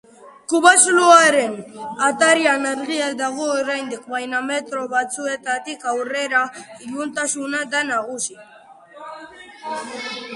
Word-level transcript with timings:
Kobazuloaren 0.51 1.51
atarian 2.05 2.65
argia 2.69 3.09
dago 3.19 3.49
oraindik, 3.57 4.07
baina 4.13 4.39
metro 4.47 4.85
batzuetatik 4.95 5.85
aurrera 5.93 6.41
iluntasuna 6.87 7.63
da 7.75 7.83
nagusi. 7.91 8.39